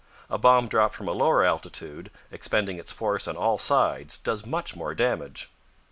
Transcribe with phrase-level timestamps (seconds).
[0.31, 4.75] A bomb dropped from a lower altitude, expending its force on all sides, does much
[4.75, 5.51] more damage.